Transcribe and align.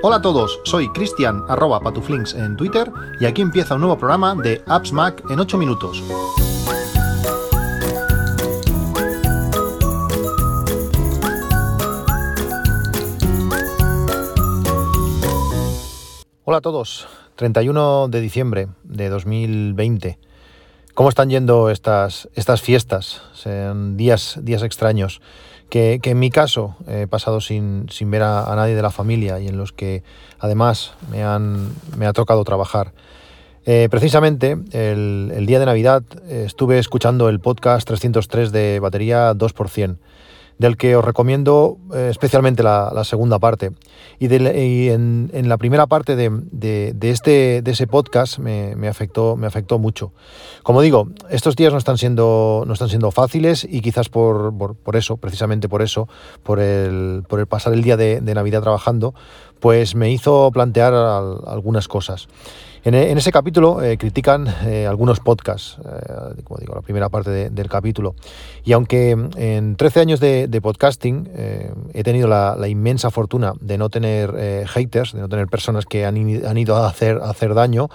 Hola 0.00 0.16
a 0.16 0.22
todos, 0.22 0.60
soy 0.64 0.88
Cristian 0.90 1.44
arroba 1.48 1.80
patuflinks 1.80 2.32
en 2.34 2.56
Twitter 2.56 2.90
y 3.20 3.26
aquí 3.26 3.42
empieza 3.42 3.74
un 3.74 3.80
nuevo 3.80 3.98
programa 3.98 4.34
de 4.34 4.62
Apps 4.66 4.92
Mac 4.92 5.22
en 5.28 5.38
8 5.38 5.58
minutos. 5.58 6.02
Hola 16.44 16.58
a 16.58 16.60
todos, 16.62 17.06
31 17.34 18.08
de 18.08 18.20
diciembre 18.22 18.68
de 18.84 19.10
2020. 19.10 20.18
¿Cómo 20.94 21.10
están 21.10 21.28
yendo 21.28 21.70
estas, 21.70 22.28
estas 22.34 22.62
fiestas? 22.62 23.20
Son 23.34 23.96
días, 23.96 24.38
días 24.42 24.62
extraños 24.62 25.20
que, 25.68 26.00
en 26.02 26.18
mi 26.18 26.30
caso 26.30 26.76
he 26.86 27.06
pasado 27.06 27.40
sin, 27.40 27.86
ver 28.06 28.22
a, 28.22 28.52
nadie 28.56 28.74
de 28.74 28.82
la 28.82 28.90
familia 28.90 29.40
y 29.40 29.48
en 29.48 29.56
los 29.56 29.72
que 29.72 30.02
además 30.38 30.94
me, 31.10 31.22
han, 31.22 31.70
me 31.96 32.06
ha 32.06 32.12
tocado 32.12 32.44
trabajar. 32.44 32.92
Eh, 33.66 33.88
precisamente 33.90 34.56
el, 34.72 35.30
el, 35.34 35.46
día 35.46 35.58
de 35.58 35.66
Navidad 35.66 36.02
estuve 36.28 36.78
escuchando 36.78 37.28
el 37.28 37.38
podcast 37.38 37.86
303 37.86 38.50
de 38.50 38.80
batería 38.80 39.34
2% 39.34 39.98
del 40.58 40.76
que 40.76 40.96
os 40.96 41.04
recomiendo 41.04 41.78
eh, 41.94 42.08
especialmente 42.10 42.62
la, 42.62 43.04
segunda 43.04 43.38
parte. 43.38 43.70
Y, 44.18 44.26
en, 44.88 45.30
la 45.48 45.56
primera 45.56 45.86
parte 45.86 46.16
de, 46.16 46.94
este, 47.00 47.62
de 47.62 47.70
ese 47.70 47.86
podcast 47.86 48.38
me, 48.38 48.88
afectó, 48.88 49.36
me 49.36 49.46
afectó 49.46 49.78
mucho. 49.78 50.12
Como 50.62 50.82
digo, 50.82 51.08
estos 51.30 51.56
días 51.56 51.72
no 51.72 51.78
están 51.78 51.96
siendo, 51.96 52.64
no 52.66 52.72
están 52.72 52.88
siendo 52.88 53.10
fáciles 53.10 53.66
y 53.68 53.80
quizás 53.80 54.08
por, 54.08 54.52
por, 54.56 54.96
eso, 54.96 55.16
precisamente 55.16 55.68
por 55.68 55.82
eso, 55.82 56.08
por 56.42 56.58
el, 56.60 57.24
por 57.28 57.38
el 57.38 57.46
pasar 57.46 57.72
el 57.72 57.82
día 57.82 57.96
de, 57.96 58.20
Navidad 58.38 58.62
trabajando, 58.62 59.14
pues 59.60 59.94
me 59.94 60.10
hizo 60.10 60.50
plantear 60.52 60.94
algunas 60.94 61.88
cosas. 61.88 62.28
En, 62.84 62.94
ese 62.94 63.32
capítulo 63.32 63.82
eh, 63.82 63.98
critican 63.98 64.46
eh, 64.64 64.86
algunos 64.86 65.20
podcasts, 65.20 65.76
eh, 65.84 66.40
como 66.44 66.58
digo, 66.58 66.74
la 66.74 66.80
primera 66.80 67.08
parte 67.08 67.50
del 67.50 67.68
capítulo. 67.68 68.14
Y 68.64 68.72
aunque 68.72 69.10
en 69.36 69.76
13 69.76 70.00
años 70.00 70.20
de, 70.20 70.60
podcasting 70.62 71.28
he 71.92 72.02
tenido 72.02 72.28
la, 72.28 72.68
inmensa 72.68 73.10
fortuna 73.10 73.52
de 73.60 73.78
no 73.78 73.90
tener 73.90 74.66
haters, 74.66 75.12
de 75.12 75.20
no 75.20 75.28
tener 75.28 75.46
personas 75.48 75.86
que 75.86 76.04
han, 76.04 76.16
ido 76.16 76.76
a 76.76 76.88
hacer, 76.88 77.20
hacer 77.22 77.54
daño, 77.54 77.88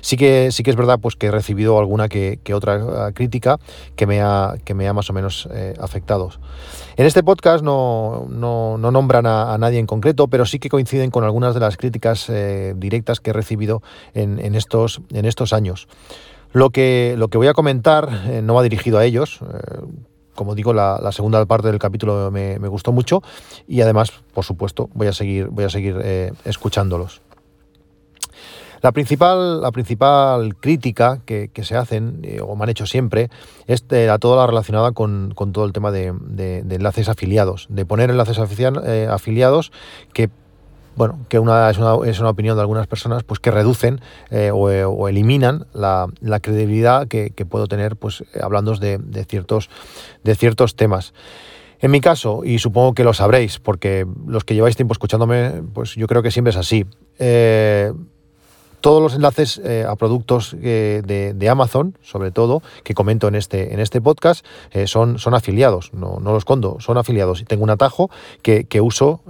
sí 0.00 0.16
que, 0.16 0.50
sí 0.52 0.62
que 0.62 0.70
es 0.70 0.76
verdad 0.76 0.98
pues, 1.00 1.16
que 1.16 1.26
he 1.26 1.30
recibido 1.30 1.78
alguna 1.78 2.08
que, 2.08 2.40
otra 2.54 3.12
crítica 3.12 3.58
que 3.96 4.06
me 4.06 4.20
ha, 4.20 4.54
que 4.64 4.74
me 4.74 4.88
ha 4.88 4.92
más 4.92 5.10
o 5.10 5.12
menos 5.12 5.48
afectado. 5.80 6.30
En 6.96 7.06
este 7.06 7.22
podcast 7.22 7.64
no, 7.64 8.26
nombran 8.28 9.26
a, 9.26 9.56
nadie 9.58 9.78
en 9.78 9.86
concreto, 9.86 10.28
pero 10.28 10.44
sí 10.44 10.58
que 10.58 10.68
coinciden 10.68 11.09
con 11.10 11.24
algunas 11.24 11.54
de 11.54 11.60
las 11.60 11.76
críticas 11.76 12.30
directas 12.76 13.20
que 13.20 13.30
he 13.30 13.32
recibido 13.32 13.82
en 14.14 14.54
estos, 14.54 15.00
en 15.10 15.24
estos 15.24 15.52
años. 15.52 15.88
Lo 16.52 16.70
que, 16.70 17.14
lo 17.16 17.28
que 17.28 17.38
voy 17.38 17.46
a 17.46 17.54
comentar 17.54 18.08
eh, 18.26 18.42
no 18.42 18.54
va 18.54 18.62
dirigido 18.62 18.98
a 18.98 19.04
ellos. 19.04 19.40
Eh, 19.42 19.80
como 20.34 20.54
digo, 20.54 20.72
la, 20.72 21.12
segunda 21.12 21.44
parte 21.44 21.68
del 21.68 21.78
capítulo 21.78 22.30
me, 22.30 22.56
gustó 22.68 22.92
mucho 22.92 23.22
y 23.68 23.82
además, 23.82 24.10
por 24.32 24.44
supuesto, 24.44 24.88
voy 24.94 25.06
a 25.06 25.12
seguir, 25.12 25.48
voy 25.48 25.64
a 25.64 25.70
seguir 25.70 26.00
eh, 26.02 26.32
escuchándolos. 26.44 27.20
La 28.80 28.92
principal, 28.92 29.60
la 29.60 29.70
principal 29.70 30.56
crítica 30.56 31.20
que, 31.26 31.50
se 31.62 31.76
hacen, 31.76 32.22
o 32.42 32.56
me 32.56 32.62
han 32.62 32.70
hecho 32.70 32.86
siempre, 32.86 33.28
es 33.66 33.84
a 33.92 34.18
toda 34.18 34.38
la 34.38 34.46
relacionada 34.46 34.92
con, 34.92 35.34
todo 35.34 35.66
el 35.66 35.74
tema 35.74 35.90
de, 35.90 36.06
enlaces 36.70 37.10
afiliados, 37.10 37.66
de 37.68 37.84
poner 37.84 38.08
enlaces 38.08 38.38
afiliados 38.38 39.70
que 40.14 40.30
bueno, 40.96 41.20
que 41.28 41.38
una, 41.38 41.70
es, 41.70 41.78
una, 41.78 41.94
es, 42.08 42.20
una, 42.20 42.30
opinión 42.30 42.56
de 42.56 42.62
algunas 42.62 42.86
personas, 42.86 43.22
pues 43.22 43.40
que 43.40 43.50
reducen 43.50 44.00
eh, 44.30 44.50
o, 44.52 45.08
eliminan 45.08 45.66
la, 45.72 46.08
credibilidad 46.40 47.08
que, 47.08 47.30
puedo 47.48 47.66
tener, 47.66 47.96
pues 47.96 48.24
hablando 48.40 48.74
de, 48.76 49.24
ciertos, 49.28 49.70
de 50.24 50.34
ciertos 50.34 50.76
temas. 50.76 51.14
En 51.80 51.90
mi 51.90 52.00
caso, 52.00 52.42
y 52.44 52.58
supongo 52.58 52.92
que 52.92 53.04
lo 53.04 53.14
sabréis, 53.14 53.58
porque 53.58 54.06
los 54.26 54.44
que 54.44 54.54
lleváis 54.54 54.76
tiempo 54.76 54.92
escuchándome, 54.92 55.62
pues 55.72 55.94
yo 55.94 56.06
creo 56.06 56.22
que 56.22 56.30
siempre 56.30 56.50
es 56.50 56.56
así. 56.56 56.84
Eh, 57.18 57.92
todos 58.80 59.02
los 59.02 59.14
enlaces 59.14 59.60
eh, 59.64 59.84
a 59.86 59.94
productos 59.96 60.56
eh, 60.62 61.02
de, 61.04 61.48
Amazon, 61.48 61.96
sobre 62.02 62.30
todo, 62.30 62.62
que 62.84 62.94
comento 62.94 63.28
en 63.28 63.34
este, 63.34 63.74
en 63.74 63.80
este 63.80 64.00
podcast, 64.00 64.44
eh, 64.72 64.86
son, 64.86 65.18
son 65.18 65.34
afiliados, 65.34 65.92
no, 65.92 66.18
no, 66.20 66.32
los 66.32 66.38
escondo, 66.38 66.78
son 66.80 66.96
afiliados. 66.98 67.40
Y 67.40 67.44
tengo 67.44 67.62
un 67.62 67.70
atajo 67.70 68.10
que, 68.42 68.66
uso 68.80 69.20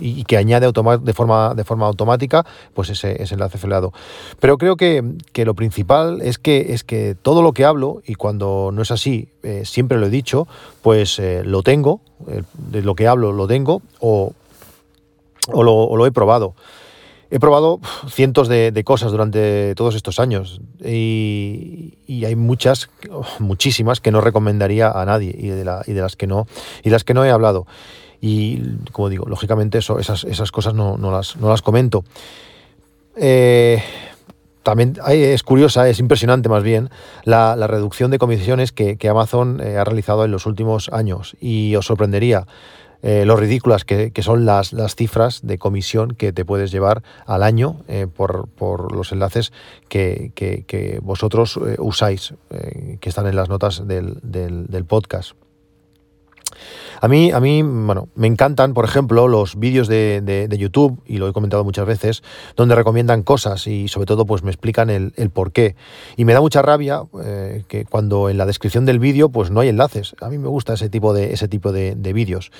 y, 0.00 0.24
que 0.24 0.36
añade 0.36 0.66
de, 0.66 1.12
forma, 1.12 1.54
de 1.54 1.64
forma 1.64 1.86
automática 1.86 2.46
pues 2.74 2.90
ese, 2.90 3.22
enlace 3.22 3.58
afiliado. 3.58 3.92
Pero 4.40 4.58
creo 4.58 4.76
que, 4.76 5.02
lo 5.44 5.54
principal 5.54 6.22
es 6.22 6.38
que, 6.38 6.72
es 6.72 6.84
que 6.84 7.16
todo 7.20 7.42
lo 7.42 7.52
que 7.52 7.64
hablo, 7.64 8.02
y 8.06 8.14
cuando 8.14 8.70
no 8.72 8.82
es 8.82 8.90
así, 8.90 9.28
siempre 9.64 9.98
lo 9.98 10.06
he 10.06 10.10
dicho, 10.10 10.46
pues 10.82 11.20
lo 11.44 11.62
tengo, 11.62 12.00
de 12.54 12.82
lo 12.82 12.94
que 12.94 13.06
hablo 13.06 13.32
lo 13.32 13.46
tengo 13.46 13.82
o, 14.00 14.32
o 15.52 15.96
lo 15.96 16.06
he 16.06 16.12
probado. 16.12 16.54
He 17.30 17.38
probado 17.38 17.80
cientos 18.08 18.48
de, 18.48 18.82
cosas 18.84 19.12
durante 19.12 19.74
todos 19.74 19.94
estos 19.94 20.18
años 20.18 20.62
y, 20.82 21.94
hay 22.24 22.36
muchas, 22.36 22.88
muchísimas 23.38 24.00
que 24.00 24.10
no 24.10 24.22
recomendaría 24.22 24.90
a 24.90 25.04
nadie 25.04 25.34
y 25.38 25.48
de, 25.48 25.64
las 25.64 26.16
que 26.16 26.26
no 26.26 26.46
y 26.82 26.90
las 26.90 27.04
que 27.04 27.12
no 27.12 27.24
he 27.24 27.30
hablado. 27.30 27.66
Y 28.20 28.62
como 28.92 29.10
digo, 29.10 29.26
lógicamente 29.26 29.78
eso, 29.78 29.98
esas, 29.98 30.24
esas 30.24 30.50
cosas 30.50 30.72
no, 30.72 30.96
las, 30.96 31.36
no 31.36 31.50
las 31.50 31.60
comento. 31.60 32.02
Eh, 33.14 33.82
también 34.62 34.96
es 35.08 35.42
curiosa, 35.42 35.88
es 35.88 35.98
impresionante 35.98 36.48
más 36.48 36.62
bien, 36.62 36.90
la, 37.24 37.54
reducción 37.66 38.10
de 38.10 38.18
comisiones 38.18 38.72
que, 38.72 38.98
Amazon 39.08 39.60
eh, 39.62 39.76
ha 39.76 39.84
realizado 39.84 40.24
en 40.24 40.30
los 40.30 40.46
últimos 40.46 40.90
años. 40.92 41.36
Y 41.40 41.74
os 41.76 41.86
sorprendería 41.86 42.46
eh, 43.02 43.24
lo 43.24 43.36
ridículas 43.36 43.84
que, 43.84 44.12
son 44.22 44.44
las, 44.44 44.72
las, 44.72 44.96
cifras 44.96 45.40
de 45.42 45.58
comisión 45.58 46.14
que 46.14 46.32
te 46.32 46.44
puedes 46.44 46.70
llevar 46.70 47.02
al 47.26 47.42
año 47.42 47.76
eh, 47.86 48.06
por, 48.06 48.92
los 48.92 49.12
enlaces 49.12 49.52
que, 49.88 51.00
vosotros 51.02 51.58
eh, 51.64 51.76
usáis, 51.78 52.34
que 53.00 53.08
están 53.08 53.26
en 53.26 53.36
las 53.36 53.48
notas 53.48 53.86
del, 53.86 54.18
del 54.22 54.84
podcast. 54.84 55.32
A 57.00 57.08
mí, 57.08 57.30
a 57.30 57.40
mí, 57.40 57.62
bueno, 57.62 58.08
me 58.14 58.26
encantan, 58.26 58.74
por 58.74 58.84
ejemplo, 58.84 59.28
los 59.28 59.58
vídeos 59.58 59.88
de, 59.88 60.48
YouTube, 60.58 61.00
y 61.06 61.18
lo 61.18 61.28
he 61.28 61.32
comentado 61.32 61.64
muchas 61.64 61.86
veces, 61.86 62.22
donde 62.56 62.74
recomiendan 62.74 63.22
cosas 63.22 63.66
y 63.66 63.88
sobre 63.88 64.06
todo 64.06 64.26
pues 64.26 64.42
me 64.42 64.50
explican 64.50 64.90
el, 64.90 65.12
por 65.30 65.52
qué. 65.52 65.76
Y 66.16 66.24
me 66.24 66.32
da 66.32 66.40
mucha 66.40 66.62
rabia 66.62 67.02
eh, 67.24 67.62
que 67.68 67.84
cuando 67.84 68.28
en 68.28 68.38
la 68.38 68.46
descripción 68.46 68.84
del 68.84 68.98
vídeo 68.98 69.28
pues 69.28 69.50
no 69.50 69.60
hay 69.60 69.68
enlaces. 69.68 70.16
A 70.20 70.28
mí 70.28 70.38
me 70.38 70.48
gusta 70.48 70.74
ese 70.74 70.88
tipo 70.88 71.12
de, 71.12 71.32
ese 71.32 71.48
tipo 71.48 71.72
de 71.72 72.12
vídeos. 72.12 72.50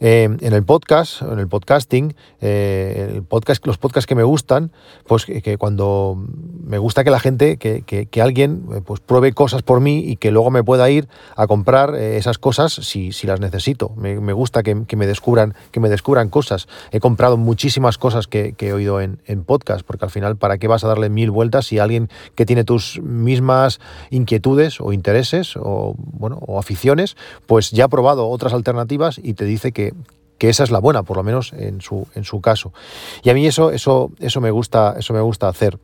Eh, 0.00 0.24
en 0.24 0.52
el 0.52 0.62
podcast, 0.62 1.22
en 1.22 1.38
el 1.38 1.48
podcasting, 1.48 2.14
eh, 2.40 3.12
el 3.14 3.22
podcast, 3.22 3.66
los 3.66 3.78
podcasts 3.78 4.06
que 4.06 4.14
me 4.14 4.24
gustan, 4.24 4.70
pues 5.06 5.24
que, 5.24 5.56
cuando 5.56 6.22
me 6.66 6.78
gusta 6.78 7.04
que 7.04 7.10
la 7.10 7.20
gente, 7.20 7.56
que, 7.56 7.82
que, 7.82 8.22
alguien 8.22 8.66
eh, 8.74 8.80
pues 8.84 9.00
pruebe 9.00 9.32
cosas 9.32 9.62
por 9.62 9.80
mí 9.80 10.00
y 10.00 10.16
que 10.16 10.32
luego 10.32 10.50
me 10.50 10.64
pueda 10.64 10.90
ir 10.90 11.08
a 11.36 11.46
comprar 11.46 11.94
esas 11.94 12.38
cosas 12.38 12.72
si, 12.72 13.12
si 13.12 13.26
las 13.26 13.40
necesito. 13.40 13.92
Me, 13.96 14.32
gusta 14.32 14.62
que, 14.62 14.74
me 14.74 15.06
descubran, 15.06 15.54
que 15.70 15.80
me 15.80 15.88
descubran 15.88 16.28
cosas. 16.28 16.66
He 16.90 17.00
comprado 17.00 17.36
muchísimas 17.36 17.98
cosas 17.98 18.26
que, 18.26 18.54
he 18.58 18.72
oído 18.72 19.00
en, 19.00 19.20
en, 19.26 19.44
podcast, 19.44 19.86
porque 19.86 20.04
al 20.04 20.10
final, 20.10 20.36
¿para 20.36 20.58
qué 20.58 20.66
vas 20.66 20.82
a 20.82 20.88
darle 20.88 21.08
mil 21.08 21.30
vueltas 21.30 21.66
si 21.66 21.78
alguien 21.78 22.10
que 22.34 22.44
tiene 22.44 22.64
tus 22.64 23.00
mismas 23.00 23.78
inquietudes 24.10 24.80
o 24.80 24.92
intereses 24.92 25.54
o 25.56 25.94
bueno 25.96 26.38
o 26.46 26.58
aficiones, 26.58 27.16
pues 27.46 27.70
ya 27.70 27.84
ha 27.84 27.88
probado 27.88 28.28
otras 28.28 28.52
alternativas 28.52 29.20
y 29.22 29.34
te 29.34 29.44
dice 29.44 29.72
que 29.72 29.92
que, 30.38 30.50
esa 30.50 30.64
es 30.64 30.70
la 30.70 30.80
buena, 30.80 31.02
por 31.02 31.16
lo 31.16 31.22
menos 31.22 31.54
en 31.54 31.80
su, 31.80 32.06
en 32.14 32.24
su 32.24 32.42
caso. 32.42 32.74
Y 33.22 33.30
a 33.30 33.34
mí 33.34 33.46
eso, 33.46 33.70
eso, 33.70 34.10
eso, 34.20 34.42
me, 34.42 34.50
gusta, 34.50 34.94
eso 34.98 35.14
me 35.14 35.22
gusta 35.22 35.48
hacer. 35.48 35.78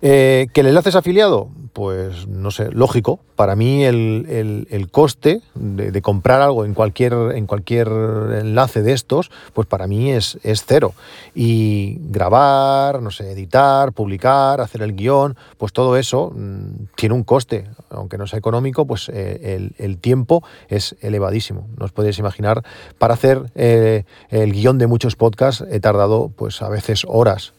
Eh, 0.00 0.46
¿Que 0.52 0.60
el 0.60 0.68
enlace 0.68 0.90
es 0.90 0.96
afiliado? 0.96 1.48
Pues 1.72 2.26
no 2.26 2.50
sé, 2.50 2.70
lógico. 2.70 3.20
Para 3.36 3.54
mí 3.54 3.84
el, 3.84 4.88
coste 4.90 5.42
de, 5.54 6.02
comprar 6.02 6.40
algo 6.40 6.64
en 6.64 6.74
cualquier, 6.74 7.12
en 7.34 7.46
cualquier 7.46 7.88
enlace 7.88 8.82
de 8.82 8.92
estos, 8.92 9.30
pues 9.52 9.68
para 9.68 9.86
mí 9.86 10.10
es, 10.10 10.38
es, 10.42 10.64
cero. 10.66 10.92
Y 11.34 11.98
grabar, 12.10 13.00
no 13.00 13.10
sé, 13.10 13.30
editar, 13.30 13.92
publicar, 13.92 14.60
hacer 14.60 14.82
el 14.82 14.96
guion, 14.96 15.36
pues 15.56 15.72
todo 15.72 15.96
eso 15.96 16.32
mm, 16.34 16.86
tiene 16.96 17.14
un 17.14 17.22
coste. 17.22 17.66
Aunque 17.90 18.18
no 18.18 18.26
sea 18.26 18.38
económico, 18.38 18.86
pues 18.86 19.08
eh, 19.12 19.70
el, 19.78 19.98
tiempo 19.98 20.42
es 20.68 20.96
elevadísimo. 21.00 21.68
No 21.78 21.84
os 21.84 21.92
podéis 21.92 22.18
imaginar, 22.18 22.64
para 22.98 23.14
hacer 23.14 23.50
eh, 23.54 24.04
el 24.30 24.52
guion 24.52 24.78
de 24.78 24.86
muchos 24.88 25.16
podcasts 25.16 25.64
he 25.70 25.80
tardado 25.80 26.30
pues 26.34 26.60
a 26.60 26.68
veces 26.68 27.04
horas, 27.08 27.52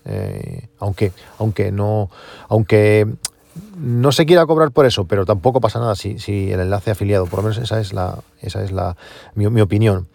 aunque, 0.79 1.11
aunque 1.37 1.71
no 1.71 2.09
aunque 2.47 3.07
no 3.77 4.11
se 4.11 4.25
quiera 4.25 4.45
cobrar 4.45 4.71
por 4.71 4.85
eso, 4.85 5.05
pero 5.05 5.25
tampoco 5.25 5.61
pasa 5.61 5.79
nada 5.79 5.95
si, 5.95 6.19
si 6.19 6.51
el 6.51 6.59
enlace 6.59 6.91
afiliado, 6.91 7.25
por 7.25 7.39
lo 7.39 7.43
menos 7.43 7.57
esa 7.57 7.79
es, 7.79 7.93
la, 7.93 8.19
esa 8.41 8.63
es 8.63 8.71
la, 8.71 8.95
mi, 9.35 9.45
opinión. 9.61 10.07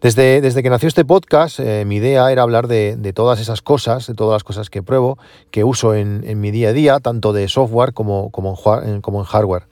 Desde, 0.00 0.40
desde, 0.40 0.62
que 0.62 0.70
nació 0.70 0.88
este 0.88 1.04
podcast, 1.04 1.60
eh, 1.60 1.84
mi 1.86 1.96
idea 1.96 2.30
era 2.32 2.42
hablar 2.42 2.66
de, 2.66 2.96
de, 2.96 3.12
todas 3.12 3.40
esas 3.40 3.62
cosas, 3.62 4.06
de 4.06 4.14
todas 4.14 4.34
las 4.36 4.44
cosas 4.44 4.68
que 4.68 4.82
pruebo, 4.82 5.18
que 5.50 5.62
uso 5.62 5.94
en, 5.94 6.24
en 6.26 6.40
mi 6.40 6.50
día 6.50 6.70
a 6.70 6.72
día, 6.72 6.98
tanto 6.98 7.32
de 7.32 7.48
software 7.48 7.92
como, 7.92 8.30
como, 8.30 8.58
en, 8.84 9.00
como 9.00 9.20
en 9.20 9.24
hardware. 9.24 9.64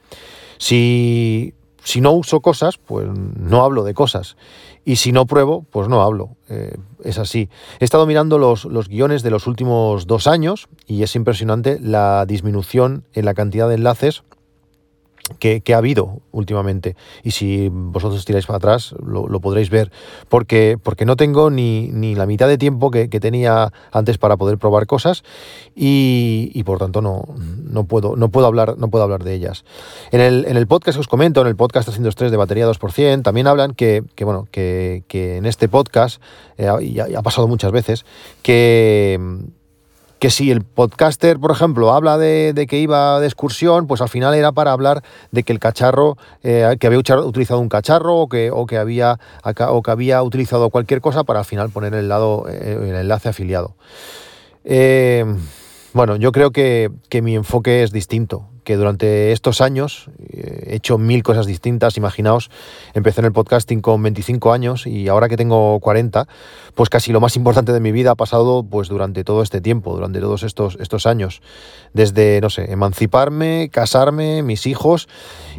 Si, 0.57 1.53
si 1.83 1.99
no 1.99 2.11
uso 2.11 2.41
cosas, 2.41 2.77
pues 2.77 3.07
no 3.09 3.63
hablo 3.63 3.83
de 3.83 3.93
cosas. 3.93 4.37
Y 4.83 4.95
si 4.95 5.11
no 5.11 5.25
pruebo, 5.25 5.63
pues 5.69 5.87
no 5.87 6.01
hablo. 6.01 6.35
Eh, 6.49 6.75
es 7.03 7.19
así. 7.19 7.49
He 7.79 7.85
estado 7.85 8.05
mirando 8.07 8.37
los, 8.37 8.65
los, 8.65 8.87
guiones 8.87 9.21
de 9.21 9.29
los 9.29 9.47
últimos 9.47 10.07
dos 10.07 10.27
años 10.27 10.69
y 10.87 11.03
es 11.03 11.15
impresionante 11.15 11.79
la 11.79 12.25
disminución 12.25 13.05
en 13.13 13.25
la 13.25 13.33
cantidad 13.33 13.69
de 13.69 13.75
enlaces 13.75 14.23
que, 15.39 15.61
ha 15.73 15.77
habido 15.77 16.19
últimamente. 16.31 16.95
Y 17.23 17.31
si 17.31 17.69
vosotros 17.71 18.25
tiráis 18.25 18.45
para 18.45 18.57
atrás, 18.57 18.93
lo, 19.05 19.27
podréis 19.39 19.69
ver. 19.69 19.91
Porque, 20.29 20.77
porque 20.81 21.05
no 21.05 21.15
tengo 21.15 21.49
ni, 21.49 21.89
ni 21.89 22.15
la 22.15 22.25
mitad 22.25 22.47
de 22.47 22.57
tiempo 22.57 22.91
que, 22.91 23.07
tenía 23.21 23.71
antes 23.91 24.17
para 24.17 24.35
poder 24.35 24.57
probar 24.57 24.87
cosas 24.87 25.23
y, 25.75 26.63
por 26.63 26.79
tanto 26.79 27.01
no, 27.01 27.23
no, 27.37 27.83
puedo, 27.83 28.15
no, 28.15 28.29
puedo 28.29 28.47
hablar, 28.47 28.77
no 28.77 28.89
puedo 28.89 29.03
hablar 29.03 29.23
de 29.23 29.35
ellas. 29.35 29.63
En 30.11 30.21
el, 30.21 30.45
en 30.47 30.57
el 30.57 30.65
podcast 30.65 30.95
que 30.95 31.01
os 31.01 31.07
comento, 31.07 31.41
en 31.41 31.47
el 31.47 31.55
podcast 31.55 31.87
303 31.87 32.31
de 32.31 32.37
batería 32.37 32.67
2%, 32.67 33.21
también 33.21 33.47
hablan 33.47 33.73
que, 33.73 34.03
que 34.15 34.25
bueno, 34.25 34.47
que, 34.51 35.03
en 35.11 35.45
este 35.45 35.67
podcast, 35.67 36.21
eh, 36.57 36.69
y 36.81 36.99
ha 36.99 37.21
pasado 37.21 37.47
muchas 37.47 37.71
veces, 37.71 38.05
que 38.41 39.19
que 40.21 40.29
si 40.29 40.51
el 40.51 40.61
podcaster, 40.61 41.39
por 41.39 41.49
ejemplo, 41.49 41.91
habla 41.91 42.19
de, 42.19 42.67
que 42.69 42.77
iba 42.77 43.19
de 43.19 43.25
excursión, 43.25 43.87
pues 43.87 44.01
al 44.01 44.07
final 44.07 44.35
era 44.35 44.51
para 44.51 44.71
hablar 44.71 45.01
de 45.31 45.41
que 45.41 45.51
el 45.51 45.57
cacharro, 45.57 46.15
eh, 46.43 46.77
que 46.79 46.85
había 46.85 46.99
utilizado 46.99 47.59
un 47.59 47.69
cacharro 47.69 48.17
o 48.17 48.29
que, 48.29 48.51
o 48.51 48.67
que, 48.67 48.77
había, 48.77 49.17
o 49.43 49.81
que 49.81 49.89
había 49.89 50.21
utilizado 50.21 50.69
cualquier 50.69 51.01
cosa 51.01 51.23
para 51.23 51.39
al 51.39 51.45
final 51.45 51.71
poner 51.71 51.95
el, 51.95 52.07
lado, 52.07 52.45
eh, 52.47 52.77
el 52.79 52.95
enlace 52.97 53.29
afiliado. 53.29 53.75
Eh, 54.63 55.25
bueno, 55.93 56.17
yo 56.17 56.31
creo 56.31 56.51
que, 56.51 56.91
que 57.09 57.23
mi 57.23 57.35
enfoque 57.35 57.81
es 57.81 57.91
distinto 57.91 58.50
que 58.63 58.75
durante 58.75 59.31
estos 59.31 59.61
años 59.61 60.09
eh, 60.29 60.67
he 60.67 60.75
hecho 60.75 60.97
mil 60.97 61.23
cosas 61.23 61.45
distintas. 61.45 61.97
Imaginaos, 61.97 62.49
empecé 62.93 63.21
en 63.21 63.25
el 63.25 63.31
podcasting 63.31 63.81
con 63.81 64.01
25 64.03 64.53
años 64.53 64.87
y 64.87 65.07
ahora 65.07 65.29
que 65.29 65.37
tengo 65.37 65.79
40, 65.79 66.27
pues 66.75 66.89
casi 66.89 67.11
lo 67.11 67.19
más 67.19 67.35
importante 67.35 67.73
de 67.73 67.79
mi 67.79 67.91
vida 67.91 68.11
ha 68.11 68.15
pasado 68.15 68.63
pues 68.63 68.87
durante 68.87 69.23
todo 69.23 69.43
este 69.43 69.61
tiempo, 69.61 69.93
durante 69.93 70.19
todos 70.19 70.43
estos, 70.43 70.77
estos 70.79 71.05
años. 71.05 71.41
Desde, 71.93 72.39
no 72.41 72.49
sé, 72.49 72.71
emanciparme, 72.71 73.69
casarme, 73.71 74.43
mis 74.43 74.65
hijos 74.67 75.07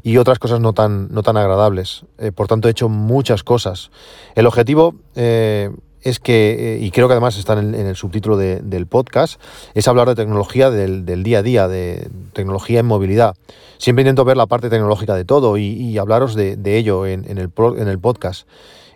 y 0.03 0.17
otras 0.17 0.39
cosas 0.39 0.61
no 0.61 0.73
tan, 0.73 1.09
no 1.13 1.23
tan 1.23 1.37
agradables. 1.37 2.05
Eh, 2.19 2.33
por 2.33 2.49
tanto, 2.49 2.69
he 2.69 2.71
hecho 2.71 2.89
muchas 2.89 3.43
cosas. 3.43 3.91
El 4.35 4.47
objetivo... 4.47 4.95
Eh, 5.15 5.71
es 6.03 6.19
que, 6.19 6.75
eh, 6.75 6.79
y 6.81 6.91
creo 6.91 7.09
que 7.09 7.13
además 7.13 7.39
está 7.39 7.55
en 7.55 7.75
el, 7.75 7.97
subtítulo 7.97 8.37
del 8.37 8.87
podcast, 8.87 9.41
es 9.75 9.89
hablar 9.89 10.09
de 10.09 10.15
tecnología 10.15 10.71
del, 10.71 11.23
día 11.23 11.39
a 11.39 11.43
día, 11.43 11.69
de 11.69 12.09
tecnología 12.33 12.81
en 12.81 12.87
movilidad. 12.87 13.35
Siempre 13.79 14.03
intento 14.03 14.25
ver 14.25 14.37
la 14.37 14.47
parte 14.47 14.71
tecnológica 14.71 15.15
de 15.15 15.25
todo 15.25 15.57
y, 15.59 15.99
hablaros 15.99 16.35
de, 16.35 16.59
ello 16.77 17.07
en, 17.07 17.25
el, 17.27 17.51
en 17.79 17.89
el 17.89 17.99
podcast. 17.99 18.47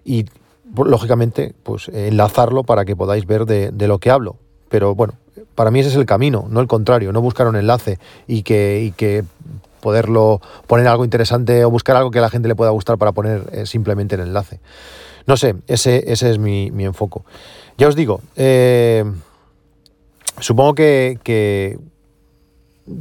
Y 0.05 0.27
lógicamente, 0.75 1.55
pues 1.63 1.89
enlazarlo 1.89 2.65
para 2.65 2.85
que 2.85 2.97
podáis 2.97 3.27
ver 3.27 3.47
de, 3.47 3.89
lo 3.89 3.99
que 3.99 4.11
hablo. 4.11 4.37
Pero 4.69 4.95
bueno, 4.95 5.15
para 5.55 5.71
mí 5.71 5.81
ese 5.81 5.91
es 5.91 5.97
el 5.97 6.07
camino, 6.07 6.47
no 6.49 6.61
el 6.61 6.67
contrario, 6.67 7.13
no 7.13 7.21
buscar 7.21 7.47
un 7.47 7.57
enlace 7.57 7.99
y 8.27 8.43
que, 8.43 8.83
y 8.83 8.93
que 8.93 9.25
poderlo 9.81 10.41
poner 10.67 10.89
algo 10.89 11.05
interesante 11.05 11.65
o 11.65 11.71
buscar 11.71 11.97
algo 11.97 12.11
que 12.11 12.19
a 12.19 12.23
la 12.23 12.31
gente 12.31 12.49
le 12.49 12.57
pueda 12.57 12.71
gustar 12.71 12.99
para 12.99 13.13
poner 13.13 13.45
eh, 13.53 13.67
simplemente 13.67 14.17
el 14.17 14.23
enlace. 14.23 14.61
No 15.27 15.37
sé, 15.37 15.57
ese, 15.67 16.05
ese 16.11 16.31
es 16.31 16.39
mi, 16.39 16.71
mi. 16.71 17.25
Ya 17.79 17.89
os 17.89 17.97
digo, 17.97 18.21
eh, 18.37 19.05
supongo 20.39 20.75
que 20.75 21.79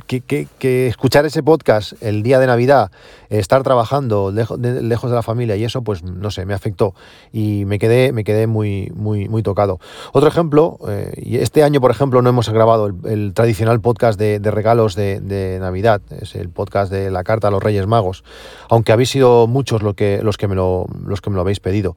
que, 0.08 0.88
escuchar 0.88 1.26
ese 1.26 1.44
podcast 1.44 1.94
el 2.02 2.24
día 2.24 2.40
de 2.40 2.48
Navidad, 2.48 2.92
estar 3.30 3.64
trabajando 3.64 4.32
lejos 4.32 4.60
de, 4.60 5.16
la 5.16 5.22
familia 5.22 5.56
y 5.56 5.64
eso, 5.64 5.82
pues 5.84 6.04
no 6.04 6.32
sé, 6.32 6.46
me 6.46 6.54
afectó 6.54 6.94
y 7.32 7.66
me 7.66 7.80
quedé, 7.80 8.12
me 8.12 8.24
quedé 8.24 8.48
muy, 8.48 8.92
muy, 8.96 9.44
tocado. 9.44 9.80
Otro 10.14 10.28
ejemplo, 10.28 10.80
eh, 10.88 11.14
y 11.18 11.38
este 11.38 11.64
año, 11.64 11.82
por 11.82 11.92
ejemplo, 11.92 12.22
no 12.22 12.30
hemos 12.30 12.50
grabado 12.50 12.88
el, 12.88 13.34
tradicional 13.34 13.82
podcast 13.82 14.20
de, 14.20 14.40
regalos 14.40 14.96
de, 14.96 15.58
Navidad, 15.60 16.02
es 16.22 16.36
el 16.36 16.50
podcast 16.50 16.92
de 16.92 17.12
la 17.12 17.24
carta 17.24 17.50
a 17.50 17.52
los 17.52 17.62
Reyes 17.62 17.88
Magos, 17.88 18.24
aunque 18.70 18.92
habéis 18.92 19.10
sido 19.10 19.48
muchos 19.48 19.84
los 19.84 19.96
que, 19.96 20.22
los 20.24 20.38
que, 20.38 20.48
me, 20.48 20.56
lo, 20.56 20.86
los 21.06 21.22
que 21.22 21.30
me 21.30 21.36
lo 21.36 21.42
habéis 21.42 21.60
pedido 21.60 21.96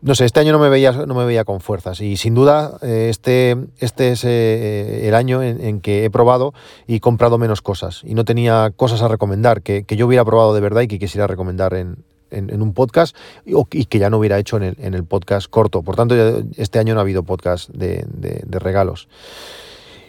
no 0.00 0.14
sé, 0.14 0.24
este 0.24 0.40
año 0.40 0.52
no 0.52 0.58
me 0.58 0.68
veía, 0.68 0.92
no 0.92 1.14
me 1.14 1.24
veía 1.24 1.44
con 1.44 1.60
fuerzas 1.60 2.00
y 2.00 2.16
sin 2.16 2.34
duda 2.34 2.78
eh, 2.82 3.08
este, 3.10 3.56
este 3.78 4.12
es 4.12 4.24
eh, 4.24 5.08
el 5.08 5.14
año 5.14 5.42
en, 5.42 5.80
que 5.80 6.04
he 6.04 6.10
probado 6.10 6.54
y 6.86 7.00
comprado 7.00 7.38
menos 7.38 7.62
cosas 7.62 8.02
y 8.04 8.14
no 8.14 8.24
tenía 8.24 8.72
cosas 8.76 9.02
a 9.02 9.08
recomendar 9.08 9.62
que, 9.62 9.84
yo 9.88 10.06
hubiera 10.06 10.24
probado 10.24 10.54
de 10.54 10.60
verdad 10.60 10.82
y 10.82 10.88
que 10.88 10.98
quisiera 10.98 11.26
recomendar 11.26 11.74
en, 11.74 11.96
un 12.30 12.74
podcast 12.74 13.16
y, 13.44 13.84
que 13.86 13.98
ya 13.98 14.10
no 14.10 14.18
hubiera 14.18 14.38
hecho 14.38 14.56
en 14.58 14.62
el, 14.62 14.76
en 14.78 14.94
el, 14.94 15.02
podcast 15.02 15.48
corto. 15.48 15.82
Por 15.82 15.96
tanto, 15.96 16.14
este 16.56 16.78
año 16.78 16.94
no 16.94 17.00
ha 17.00 17.02
habido 17.02 17.22
podcast 17.22 17.70
de, 17.70 18.04
regalos. 18.50 19.08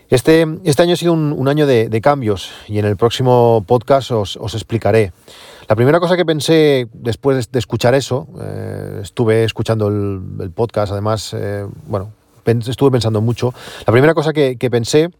Este, 0.10 0.48
este, 0.64 0.82
año 0.82 0.94
ha 0.94 0.98
sido 0.98 1.14
un, 1.14 1.48
año 1.48 1.68
de, 1.68 2.02
cambios 2.02 2.52
y 2.68 2.80
en 2.80 2.86
el 2.86 2.98
próximo 2.98 3.64
podcast 3.68 4.12
os, 4.12 4.38
os 4.38 4.54
explicaré. 4.56 5.12
La 5.70 5.76
primera 5.76 6.00
cosa 6.00 6.18
que 6.18 6.26
pensé 6.26 6.88
después 6.94 7.52
de 7.52 7.60
escuchar 7.60 7.94
eso, 7.94 8.28
eh, 8.42 9.02
estuve 9.04 9.44
escuchando 9.44 9.88
el, 9.88 10.50
podcast, 10.50 10.92
además, 10.92 11.32
eh, 11.38 11.64
bueno, 11.86 12.12
estuve 12.44 12.90
pensando 12.90 13.22
mucho. 13.22 13.54
La 13.86 13.92
primera 13.92 14.16
cosa 14.16 14.34
que, 14.34 14.58
pensé 14.72 15.12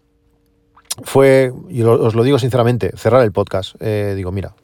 fue, 1.04 1.54
y 1.70 1.84
os 1.84 2.16
lo 2.16 2.24
digo 2.24 2.40
sinceramente, 2.40 2.92
cerrar 2.98 3.24
el 3.24 3.32
podcast. 3.32 3.76
Eh, 3.80 4.14
digo, 4.16 4.32
mira, 4.32 4.56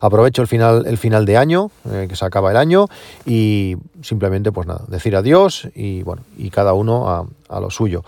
aprovecho 0.00 0.42
el 0.42 0.48
final, 0.48 0.84
el 0.84 0.98
final 0.98 1.26
de 1.26 1.36
año, 1.36 1.70
que 2.08 2.16
se 2.16 2.24
acaba 2.24 2.50
el 2.50 2.56
año, 2.56 2.88
y 3.24 3.76
simplemente, 4.02 4.50
pues 4.50 4.66
nada, 4.66 4.82
decir 4.88 5.14
adiós 5.14 5.68
y 5.76 6.02
bueno, 6.02 6.22
y 6.36 6.50
cada 6.50 6.72
uno 6.72 7.08
a, 7.08 7.24
a 7.48 7.60
lo 7.60 7.70
suyo. 7.70 8.02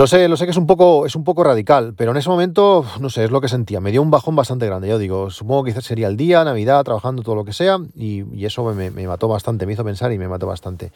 Lo 0.00 0.06
sé, 0.06 0.28
lo 0.28 0.38
sé 0.38 0.46
que 0.46 0.52
es 0.52 0.56
un 0.56 0.66
poco, 0.66 1.04
es 1.04 1.14
un 1.14 1.24
poco 1.24 1.44
radical, 1.44 1.92
pero 1.94 2.12
en 2.12 2.16
ese 2.16 2.30
momento, 2.30 2.86
no 3.00 3.10
sé, 3.10 3.24
es 3.24 3.30
lo 3.30 3.42
que 3.42 3.48
sentía. 3.48 3.82
Me 3.82 3.90
dio 3.90 4.00
un 4.00 4.10
bajón 4.10 4.34
bastante 4.34 4.64
grande. 4.64 4.88
Yo 4.88 4.96
digo, 4.96 5.28
supongo 5.28 5.64
que 5.64 5.78
sería 5.82 6.08
el 6.08 6.16
día, 6.16 6.42
Navidad, 6.42 6.82
trabajando 6.84 7.22
todo 7.22 7.34
lo 7.34 7.44
que 7.44 7.52
sea, 7.52 7.76
y, 7.94 8.24
eso 8.42 8.64
me, 8.72 8.90
mató 9.06 9.28
bastante, 9.28 9.66
me 9.66 9.74
hizo 9.74 9.84
pensar 9.84 10.10
y 10.10 10.16
me 10.16 10.26
mató 10.26 10.46
bastante. 10.46 10.90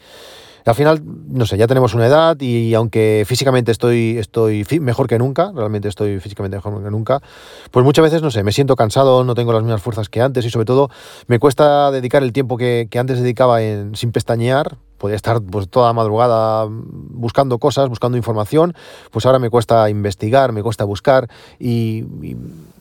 Al 0.65 0.73
final, 0.73 1.03
no 1.05 1.45
sé, 1.45 1.55
ya 1.55 1.67
tenemos 1.67 1.93
una 1.93 2.07
edad 2.07 2.41
y 2.41 2.73
aunque 2.73 3.23
físicamente 3.27 3.71
estoy, 3.71 4.17
estoy 4.17 4.65
mejor 4.79 5.07
que 5.07 5.19
nunca, 5.19 5.51
realmente 5.53 5.87
estoy 5.87 6.19
físicamente 6.19 6.57
mejor 6.57 6.83
que 6.83 6.89
nunca, 6.89 7.21
pues 7.69 7.85
muchas 7.85 8.01
veces, 8.01 8.23
no 8.23 8.31
sé, 8.31 8.43
me 8.43 8.51
siento 8.51 8.75
cansado, 8.75 9.23
no 9.23 9.35
tengo 9.35 9.53
las 9.53 9.61
mismas 9.61 9.83
fuerzas 9.83 10.09
que 10.09 10.21
antes 10.21 10.43
y 10.45 10.49
sobre 10.49 10.65
todo 10.65 10.89
me 11.27 11.37
cuesta 11.37 11.91
dedicar 11.91 12.23
el 12.23 12.33
tiempo 12.33 12.57
que, 12.57 12.89
antes 12.97 13.19
dedicaba 13.19 13.61
en, 13.61 13.95
sin 13.95 14.11
pestañear, 14.11 14.77
podía 14.97 15.15
estar 15.15 15.41
pues, 15.41 15.69
toda 15.69 15.93
madrugada 15.93 16.67
buscando 16.69 17.57
cosas, 17.59 17.89
buscando 17.89 18.17
información, 18.17 18.73
pues 19.11 19.25
ahora 19.25 19.39
me 19.39 19.49
cuesta 19.49 19.89
investigar, 19.89 20.51
me 20.51 20.63
cuesta 20.63 20.83
buscar 20.83 21.29
y, 21.59 22.03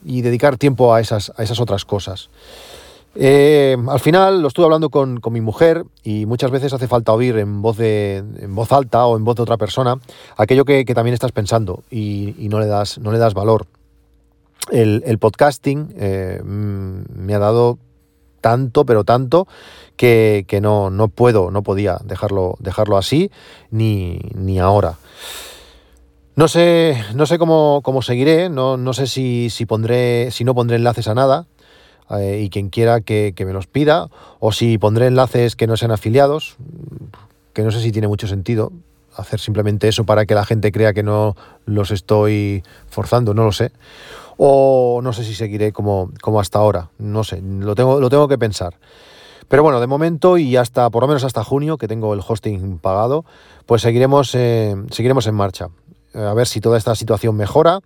y 0.04 0.22
dedicar 0.22 0.56
tiempo 0.58 0.94
a 0.94 1.00
esas, 1.00 1.32
a 1.36 1.42
esas 1.42 1.60
otras 1.60 1.84
cosas. 1.84 2.30
Eh, 3.16 3.76
al 3.88 4.00
final 4.00 4.42
lo 4.42 4.48
estuve 4.48 4.64
hablando 4.64 4.90
con, 4.90 5.20
mi 5.30 5.40
mujer 5.40 5.84
y 6.02 6.26
muchas 6.26 6.50
veces 6.50 6.72
hace 6.72 6.88
falta 6.88 7.12
oír 7.12 7.38
en 7.38 7.62
voz, 7.62 7.76
de, 7.76 8.16
en 8.16 8.54
voz 8.54 8.72
alta 8.72 9.06
o 9.06 9.16
en 9.16 9.24
voz 9.24 9.36
de 9.36 9.42
otra 9.42 9.56
persona 9.56 9.98
aquello 10.36 10.64
que, 10.64 10.84
también 10.86 11.14
estás 11.14 11.32
pensando 11.32 11.84
y, 11.90 12.34
no, 12.50 12.58
le 12.58 12.66
das, 12.66 12.98
no 12.98 13.12
le 13.12 13.18
das 13.18 13.34
valor. 13.34 13.66
El, 14.70 15.18
podcasting 15.18 15.94
eh, 15.96 16.40
me 16.44 17.34
ha 17.34 17.38
dado 17.38 17.78
tanto, 18.44 18.84
pero 18.84 19.04
tanto, 19.04 19.48
que, 19.96 20.44
no, 20.60 20.90
no, 20.90 21.08
puedo, 21.08 21.50
no 21.50 21.62
podía 21.62 21.96
dejarlo, 22.04 22.56
dejarlo 22.58 22.98
así 22.98 23.30
ni, 23.70 24.18
ni 24.34 24.58
ahora. 24.58 24.98
No 26.36 26.46
sé, 26.46 27.02
no 27.14 27.24
sé 27.24 27.38
cómo, 27.38 27.80
cómo 27.82 28.02
seguiré, 28.02 28.50
no, 28.50 28.76
no 28.76 28.92
sé 28.92 29.06
si, 29.06 29.48
si, 29.48 29.64
pondré, 29.64 30.30
si 30.30 30.44
no 30.44 30.54
pondré 30.54 30.76
enlaces 30.76 31.08
a 31.08 31.14
nada. 31.14 31.46
Eh, 32.10 32.42
y 32.44 32.50
quien 32.50 32.68
quiera 32.68 33.00
que, 33.00 33.32
me 33.46 33.54
los 33.54 33.66
pida, 33.66 34.08
o 34.40 34.52
si 34.52 34.76
pondré 34.76 35.06
enlaces 35.06 35.56
que 35.56 35.66
no 35.66 35.78
sean 35.78 35.90
afiliados, 35.90 36.56
que 37.54 37.62
no 37.62 37.70
sé 37.70 37.80
si 37.80 37.92
tiene 37.92 38.08
mucho 38.08 38.28
sentido 38.28 38.72
hacer 39.16 39.40
simplemente 39.40 39.88
eso 39.88 40.04
para 40.04 40.26
que 40.26 40.34
la 40.34 40.44
gente 40.44 40.70
crea 40.70 40.92
que 40.92 41.02
no 41.02 41.34
los 41.64 41.92
estoy 41.92 42.62
forzando, 42.90 43.32
no 43.32 43.44
lo 43.44 43.52
sé. 43.52 43.72
O 44.36 45.00
no 45.02 45.12
sé 45.12 45.24
si 45.24 45.34
seguiré 45.34 45.72
como, 45.72 46.10
como 46.20 46.40
hasta 46.40 46.58
ahora, 46.58 46.90
no 46.98 47.24
sé, 47.24 47.40
lo 47.42 47.74
tengo, 47.74 48.00
lo 48.00 48.10
tengo 48.10 48.28
que 48.28 48.38
pensar. 48.38 48.78
Pero 49.48 49.62
bueno, 49.62 49.80
de 49.80 49.86
momento 49.86 50.38
y 50.38 50.56
hasta 50.56 50.90
por 50.90 51.02
lo 51.02 51.08
menos 51.08 51.24
hasta 51.24 51.44
junio, 51.44 51.76
que 51.76 51.88
tengo 51.88 52.14
el 52.14 52.20
hosting 52.26 52.78
pagado, 52.78 53.24
pues 53.66 53.82
seguiremos, 53.82 54.34
eh, 54.34 54.74
seguiremos 54.90 55.26
en 55.26 55.34
marcha. 55.34 55.68
a 56.14 56.32
ver 56.34 56.46
si 56.46 56.60
toda 56.60 56.78
esta 56.78 56.94
situación 56.94 57.36
mejora 57.36 57.80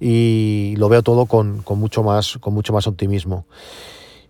y 0.00 0.74
lo 0.78 0.88
veo 0.88 1.02
todo 1.02 1.26
con, 1.26 1.62
mucho, 1.76 2.02
más, 2.02 2.38
con 2.40 2.54
mucho 2.54 2.72
más 2.72 2.86
optimismo. 2.86 3.46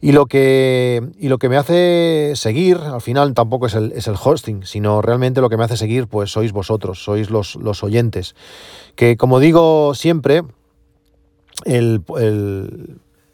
Y 0.01 0.13
lo, 0.13 0.27
que, 0.27 1.03
y 1.19 1.29
lo 1.29 1.39
que 1.39 1.49
me 1.49 1.57
hace 1.57 2.33
seguir, 2.35 2.77
al 2.77 3.01
final 3.01 3.33
tampoco 3.33 3.67
es 3.67 3.75
el, 3.75 3.93
es 3.93 4.07
el, 4.07 4.17
hosting, 4.23 4.67
sino 4.67 5.01
realmente 5.01 5.41
lo 5.41 5.49
que 5.49 5.57
me 5.57 5.65
hace 5.65 5.79
seguir, 5.79 6.09
pues 6.09 6.31
sois 6.31 6.53
vosotros, 6.53 7.03
sois 7.03 7.31
los, 7.31 7.57
los 7.57 7.83
oyentes. 7.83 8.35
Que 8.97 9.17
como 9.17 9.41
digo 9.41 9.95
siempre, 9.95 10.43
el, 11.65 12.03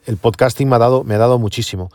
el 0.07 0.17
podcasting 0.17 0.69
me 0.69 0.77
ha 0.77 0.79
dado, 0.79 1.05
me 1.05 1.15
ha 1.15 1.19
dado 1.19 1.39
muchísimo. 1.39 1.91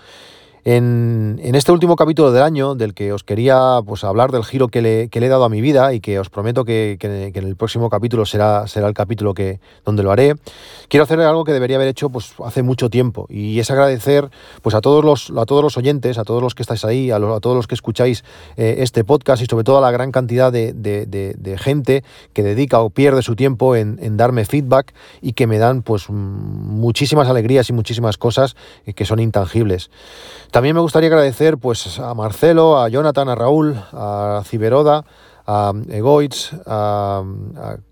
En, 0.67 1.39
este 1.43 1.71
último 1.71 1.95
capítulo 1.95 2.31
del 2.31 2.41
año, 2.41 2.73
del 2.73 2.95
que 2.95 3.13
os 3.13 3.23
quería 3.23 3.81
pues, 3.85 4.03
hablar 4.03 4.31
del 4.31 4.43
giro 4.43 4.67
que 4.67 4.81
le, 4.81 5.09
he 5.13 5.29
dado 5.29 5.43
a 5.43 5.49
mi 5.49 5.61
vida 5.61 5.93
y 5.93 5.99
que 5.99 6.17
os 6.19 6.31
prometo 6.31 6.65
que, 6.65 6.97
en 6.99 7.35
el 7.35 7.55
próximo 7.55 7.87
capítulo 7.91 8.25
será, 8.25 8.65
el 8.73 8.93
capítulo 8.95 9.35
que, 9.35 9.59
donde 9.85 10.01
lo 10.01 10.11
haré, 10.11 10.33
quiero 10.87 11.03
hacer 11.03 11.19
algo 11.21 11.43
que 11.43 11.53
debería 11.53 11.77
haber 11.77 11.89
hecho 11.89 12.09
pues, 12.09 12.33
hace 12.43 12.63
mucho 12.63 12.89
tiempo 12.89 13.27
y 13.29 13.59
es 13.59 13.69
agradecer 13.69 14.31
pues, 14.63 14.73
a, 14.73 14.81
todos 14.81 15.05
los, 15.05 15.31
a 15.37 15.45
todos 15.45 15.61
los 15.61 15.77
oyentes, 15.77 16.17
a 16.17 16.23
todos 16.23 16.41
los 16.41 16.55
que 16.55 16.63
estáis 16.63 16.83
ahí, 16.83 17.11
a, 17.11 17.19
todos 17.19 17.55
los 17.55 17.67
que 17.67 17.75
escucháis 17.75 18.23
eh, 18.57 18.77
este 18.79 19.03
podcast 19.03 19.43
y 19.43 19.45
sobre 19.45 19.63
todo 19.63 19.77
a 19.77 19.81
la 19.81 19.91
gran 19.91 20.11
cantidad 20.11 20.51
de, 20.51 21.57
gente 21.59 22.03
que 22.33 22.41
dedica 22.41 22.79
o 22.79 22.89
pierde 22.89 23.21
su 23.21 23.35
tiempo 23.35 23.75
en, 23.75 24.17
darme 24.17 24.45
feedback 24.45 24.95
y 25.21 25.33
que 25.33 25.45
me 25.45 25.59
dan 25.59 25.83
pues, 25.83 26.09
muchísimas 26.09 27.29
alegrías 27.29 27.69
y 27.69 27.73
muchísimas 27.73 28.17
cosas 28.17 28.55
que 28.95 29.05
son 29.05 29.19
intangibles. 29.19 29.91
También 30.55 30.73
me 30.73 30.79
gustaría 30.79 31.09
agradecer 31.09 31.57
pues, 31.57 31.99
a 31.99 32.13
Marcelo, 32.13 32.81
a 32.81 32.87
Jonathan, 32.87 33.27
a 33.27 33.35
Raúl, 33.35 33.75
a 33.91 34.41
Ciberoda, 34.45 35.03
a 35.45 35.73
Egoitz, 35.89 36.53
a, 36.65 37.21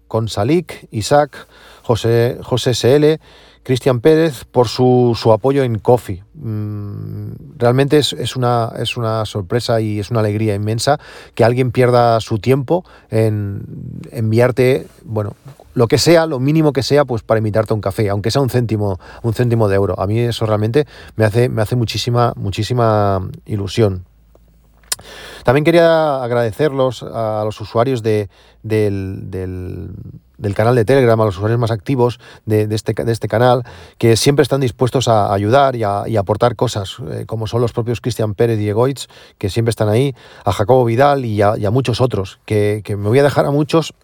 Consalic, 0.08 0.88
Isaac, 0.90 1.46
José, 1.82 2.38
José 2.42 2.74
SL, 2.74 3.20
Cristian 3.64 4.02
Pérez 4.02 4.44
por 4.46 4.68
su, 4.68 5.16
apoyo 5.34 5.64
en 5.64 5.80
Coffee. 5.80 6.24
Mm, 6.34 7.58
realmente 7.58 7.98
es, 7.98 8.36
una, 8.36 8.72
es 8.78 8.98
una 8.98 9.26
sorpresa 9.26 9.80
y 9.82 10.00
es 10.00 10.12
una 10.12 10.20
alegría 10.20 10.54
inmensa 10.54 11.00
que 11.34 11.44
alguien 11.44 11.72
pierda 11.72 12.20
su 12.20 12.40
tiempo 12.40 12.86
en 13.10 13.64
enviarte, 14.12 14.88
bueno, 15.04 15.36
lo 15.74 15.88
que 15.88 15.98
sea, 15.98 16.26
lo 16.26 16.40
mínimo 16.40 16.74
que 16.74 16.84
sea, 16.84 17.06
pues 17.06 17.24
para 17.24 17.40
invitarte 17.40 17.74
a 17.74 17.76
un 17.76 17.82
café, 17.82 18.10
aunque 18.10 18.32
sea 18.32 18.42
un 18.42 18.50
céntimo, 18.50 19.00
un 19.24 19.34
céntimo 19.34 19.68
de 19.68 19.76
euro. 19.76 20.00
A 20.00 20.08
mí 20.08 20.20
eso 20.20 20.46
realmente 20.46 20.86
me 21.16 21.26
hace, 21.26 21.50
me 21.50 21.62
hace 21.62 21.76
muchísima, 21.76 22.34
muchísima 22.36 23.28
ilusión. 23.46 24.06
También 25.44 25.64
quería 25.64 26.24
agradecerlos 26.24 27.04
a 27.04 27.42
los 27.44 27.60
usuarios 27.60 28.04
de, 28.04 28.30
del, 28.62 29.32
del, 29.32 29.92
canal 30.56 30.76
de 30.76 30.86
Telegram, 30.86 31.20
a 31.22 31.26
los 31.26 31.38
usuarios 31.38 31.60
más 31.60 31.72
activos 31.72 32.20
de, 32.46 32.68
este, 32.72 32.94
de 32.94 33.12
este, 33.12 33.28
canal, 33.28 33.64
que 33.98 34.18
siempre 34.18 34.44
están 34.44 34.62
dispuestos 34.62 35.08
a 35.08 35.34
ayudar 35.34 35.76
y 35.76 35.84
a, 35.84 36.04
aportar 36.20 36.56
cosas, 36.56 36.98
eh, 37.12 37.26
como 37.26 37.48
son 37.48 37.62
los 37.62 37.72
propios 37.72 38.02
Cristian 38.02 38.34
Pérez 38.36 38.60
y 38.60 38.70
Egoitz, 38.70 39.08
que 39.38 39.50
siempre 39.50 39.70
están 39.70 39.90
ahí, 39.90 40.14
a 40.44 40.52
Jacobo 40.52 40.86
Vidal 40.86 41.26
y 41.26 41.42
a, 41.42 41.56
muchos 41.72 42.02
otros, 42.02 42.40
que, 42.46 42.82
que 42.84 42.96
me 42.96 43.08
voy 43.08 43.20
a 43.20 43.24
dejar 43.24 43.46
a 43.46 43.52
muchos. 43.52 43.94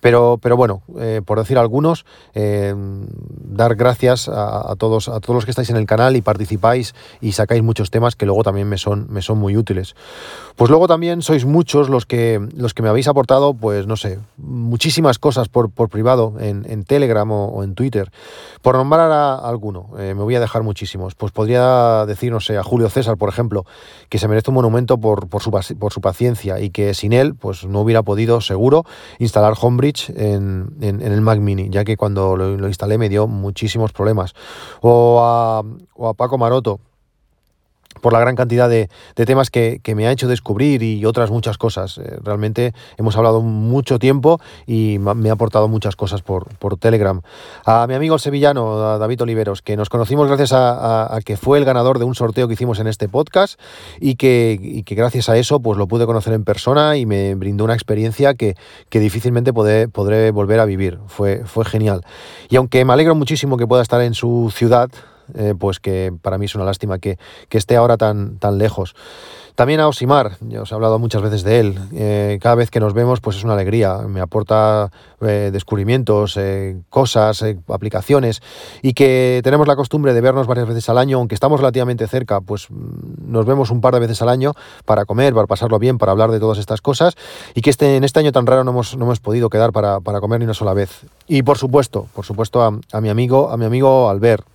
Pero, 0.00 0.38
pero 0.40 0.56
bueno, 0.56 0.82
eh, 0.98 1.20
por 1.24 1.38
decir 1.38 1.58
algunos, 1.58 2.04
eh, 2.34 2.74
dar 2.76 3.74
gracias 3.74 4.28
a, 4.28 4.74
todos, 4.76 5.08
a 5.08 5.20
todos 5.20 5.34
los 5.34 5.44
que 5.44 5.50
estáis 5.50 5.70
en 5.70 5.76
el 5.76 5.86
canal 5.86 6.16
y 6.16 6.22
participáis 6.22 6.94
y 7.20 7.32
sacáis 7.32 7.62
muchos 7.62 7.90
temas 7.90 8.16
que 8.16 8.26
luego 8.26 8.42
también 8.42 8.68
me 8.68 8.78
son, 8.78 9.06
me 9.10 9.22
son 9.22 9.38
muy 9.38 9.56
útiles. 9.56 9.94
Pues 10.56 10.70
luego 10.70 10.88
también 10.88 11.22
sois 11.22 11.44
muchos 11.44 11.88
los 11.88 12.06
que, 12.06 12.40
los 12.54 12.74
que 12.74 12.82
me 12.82 12.88
habéis 12.88 13.08
aportado, 13.08 13.54
pues 13.54 13.86
no 13.86 13.96
sé, 13.96 14.18
muchísimas 14.36 15.18
cosas 15.18 15.48
por, 15.48 15.70
por 15.70 15.88
privado 15.88 16.34
en, 16.40 16.64
en 16.68 16.84
Telegram 16.84 17.30
o, 17.30 17.62
en 17.62 17.74
Twitter. 17.74 18.10
Por 18.62 18.76
nombrar 18.76 19.10
a 19.10 19.34
alguno, 19.36 19.90
eh, 19.98 20.14
me 20.14 20.22
voy 20.22 20.34
a 20.34 20.40
dejar 20.40 20.62
muchísimos. 20.62 21.14
Pues 21.14 21.32
podría 21.32 22.04
decir, 22.06 22.32
no 22.32 22.40
sé, 22.40 22.56
a 22.58 22.62
Julio 22.62 22.88
César, 22.88 23.16
por 23.16 23.28
ejemplo, 23.28 23.64
que 24.08 24.18
se 24.18 24.28
merece 24.28 24.50
un 24.50 24.54
monumento 24.54 24.98
por, 24.98 25.28
por, 25.28 25.42
su, 25.42 25.50
por 25.50 25.92
su 25.92 26.00
paciencia 26.00 26.60
y 26.60 26.70
que 26.70 26.94
sin 26.94 27.12
él, 27.12 27.34
pues 27.34 27.64
no 27.64 27.80
hubiera 27.80 28.02
podido, 28.02 28.40
seguro, 28.40 28.84
instalar 29.18 29.54
Homebridge 29.90 30.10
en, 30.16 31.02
el 31.02 31.20
Mac 31.20 31.38
Mini, 31.38 31.68
ya 31.70 31.84
que 31.84 31.96
cuando 31.96 32.36
lo, 32.36 32.66
instalé 32.66 32.98
me 32.98 33.08
dio 33.08 33.26
muchísimos 33.26 33.92
problemas. 33.92 34.34
O 34.80 35.20
a, 35.22 35.62
o 35.94 36.08
a 36.08 36.14
Paco 36.14 36.38
Maroto, 36.38 36.80
por 38.00 38.12
la 38.12 38.20
gran 38.20 38.36
cantidad 38.36 38.68
de, 38.68 38.88
temas 39.14 39.50
que, 39.50 39.80
me 39.94 40.06
ha 40.06 40.12
hecho 40.12 40.28
descubrir 40.28 40.82
y 40.82 41.04
otras 41.04 41.30
muchas 41.30 41.58
cosas. 41.58 41.98
Eh, 41.98 42.18
realmente 42.22 42.72
hemos 42.96 43.16
hablado 43.16 43.40
mucho 43.40 43.98
tiempo 43.98 44.40
y 44.66 44.98
me 44.98 45.30
ha 45.30 45.32
aportado 45.32 45.68
muchas 45.68 45.96
cosas 45.96 46.22
por, 46.22 46.48
Telegram. 46.78 47.20
A 47.64 47.86
mi 47.86 47.94
amigo 47.94 48.18
sevillano, 48.18 48.98
David 48.98 49.22
Oliveros, 49.22 49.62
que 49.62 49.76
nos 49.76 49.88
conocimos 49.88 50.28
gracias 50.28 50.52
a, 50.52 51.18
que 51.24 51.36
fue 51.36 51.58
el 51.58 51.64
ganador 51.64 51.98
de 51.98 52.04
un 52.04 52.14
sorteo 52.14 52.46
que 52.48 52.54
hicimos 52.54 52.78
en 52.78 52.86
este 52.86 53.08
podcast 53.08 53.60
y 54.00 54.14
que, 54.14 54.84
gracias 54.86 55.28
a 55.28 55.36
eso 55.36 55.60
pues 55.60 55.78
lo 55.78 55.86
pude 55.88 56.06
conocer 56.06 56.32
en 56.32 56.44
persona 56.44 56.96
y 56.96 57.06
me 57.06 57.34
brindó 57.34 57.64
una 57.64 57.74
experiencia 57.74 58.34
que, 58.34 58.56
difícilmente 58.90 59.52
podré, 59.52 59.88
podré, 59.88 60.30
volver 60.30 60.60
a 60.60 60.64
vivir. 60.64 60.98
Fue, 61.06 61.42
fue 61.44 61.64
genial. 61.64 62.02
Y 62.48 62.56
aunque 62.56 62.84
me 62.84 62.92
alegro 62.92 63.14
muchísimo 63.14 63.56
que 63.56 63.66
pueda 63.66 63.82
estar 63.82 64.00
en 64.00 64.14
su 64.14 64.52
ciudad, 64.54 64.90
eh, 65.34 65.54
pues 65.58 65.80
que 65.80 66.12
para 66.22 66.38
mí 66.38 66.46
es 66.46 66.54
una 66.54 66.64
lástima 66.64 66.98
que, 66.98 67.18
esté 67.50 67.76
ahora 67.76 67.96
tan, 67.96 68.38
tan 68.38 68.58
lejos. 68.58 68.94
También 69.60 69.80
a 69.80 69.88
Osimar, 69.88 70.38
ya 70.40 70.62
os 70.62 70.72
he 70.72 70.74
hablado 70.74 70.98
muchas 70.98 71.20
veces 71.20 71.42
de 71.42 71.60
él. 71.60 71.78
Eh, 71.92 72.38
cada 72.40 72.54
vez 72.54 72.70
que 72.70 72.80
nos 72.80 72.94
vemos, 72.94 73.20
pues 73.20 73.36
es 73.36 73.44
una 73.44 73.52
alegría. 73.52 73.98
Me 74.08 74.22
aporta 74.22 74.90
eh, 75.20 75.50
descubrimientos, 75.52 76.38
cosas, 76.88 77.44
aplicaciones. 77.68 78.40
Y 78.80 78.94
que 78.94 79.42
tenemos 79.44 79.68
la 79.68 79.76
costumbre 79.76 80.14
de 80.14 80.20
vernos 80.22 80.46
varias 80.46 80.66
veces 80.66 80.88
al 80.88 80.96
año, 80.96 81.18
aunque 81.18 81.34
estamos 81.34 81.60
relativamente 81.60 82.06
cerca, 82.06 82.40
pues 82.40 82.70
mm, 82.70 83.30
nos 83.30 83.44
vemos 83.44 83.70
un 83.70 83.82
par 83.82 83.92
de 83.92 84.00
veces 84.00 84.22
al 84.22 84.30
año 84.30 84.54
para 84.86 85.04
comer, 85.04 85.34
para 85.34 85.46
pasarlo 85.46 85.78
bien, 85.78 85.98
para 85.98 86.12
hablar 86.12 86.30
de 86.30 86.40
todas 86.40 86.56
estas 86.56 86.80
cosas. 86.80 87.16
Y 87.54 87.60
que 87.60 87.68
este, 87.68 87.96
en 87.96 88.04
este 88.04 88.18
año 88.20 88.32
tan 88.32 88.46
raro 88.46 88.64
no 88.64 88.70
hemos, 88.70 88.96
no 88.96 89.04
hemos 89.04 89.20
podido 89.20 89.50
quedar 89.50 89.72
para, 89.72 90.00
comer 90.00 90.38
ni 90.40 90.44
una 90.44 90.54
sola 90.54 90.72
vez. 90.72 91.02
Y 91.26 91.42
por 91.42 91.58
supuesto, 91.58 92.06
por 92.14 92.24
supuesto 92.24 92.62
a 92.62 93.00
mi 93.02 93.10
amigo, 93.10 93.50
a 93.50 93.58
mi 93.58 93.66
amigo 93.66 94.08
Albert 94.08 94.46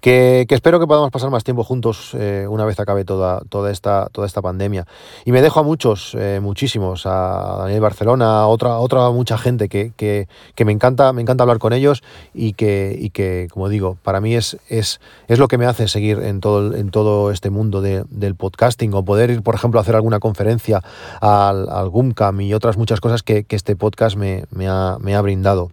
que, 0.00 0.46
espero 0.48 0.80
que 0.80 0.86
podamos 0.86 1.10
pasar 1.10 1.30
más 1.30 1.44
tiempo 1.44 1.64
juntos 1.64 2.12
eh, 2.14 2.46
una 2.48 2.64
vez 2.64 2.78
acabe 2.80 3.04
toda, 3.04 3.40
toda, 3.48 3.70
esta, 3.70 4.08
toda 4.12 4.26
esta 4.26 4.42
pandemia. 4.42 4.86
Y 5.24 5.32
me 5.32 5.42
dejo 5.42 5.60
a 5.60 5.62
muchos, 5.62 6.14
eh, 6.18 6.40
muchísimos, 6.42 7.06
a 7.06 7.56
Daniel 7.58 7.80
Barcelona, 7.80 8.40
a 8.40 8.46
otra, 8.46 8.78
otra 8.78 9.10
mucha 9.10 9.38
gente 9.38 9.68
que, 9.68 9.92
que, 9.96 10.64
me, 10.64 10.72
encanta, 10.72 11.12
me 11.12 11.22
encanta 11.22 11.44
hablar 11.44 11.58
con 11.58 11.72
ellos 11.72 12.02
y 12.34 12.52
que, 12.52 12.96
y 12.98 13.10
que 13.10 13.48
como 13.50 13.68
digo, 13.68 13.96
para 14.02 14.20
mí 14.20 14.34
es, 14.34 14.58
es, 14.68 15.00
es 15.28 15.38
lo 15.38 15.48
que 15.48 15.58
me 15.58 15.66
hace 15.66 15.88
seguir 15.88 16.20
en 16.20 16.40
todo, 16.40 16.74
en 16.74 16.90
todo 16.90 17.30
este 17.30 17.50
mundo 17.50 17.80
del 17.80 18.34
podcasting 18.34 18.94
o 18.94 19.04
poder 19.04 19.30
ir, 19.30 19.42
por 19.42 19.54
ejemplo, 19.54 19.80
a 19.80 19.82
hacer 19.82 19.94
alguna 19.94 20.20
conferencia 20.20 20.82
al, 21.20 21.68
al 21.68 21.88
GUMCAM 21.88 22.40
y 22.40 22.54
otras 22.54 22.76
muchas 22.76 23.00
cosas 23.00 23.22
que, 23.22 23.46
este 23.56 23.74
podcast 23.74 24.18
me, 24.18 24.44
me, 24.50 24.68
ha, 24.68 24.98
me 25.00 25.14
ha 25.14 25.22
brindado. 25.22 25.70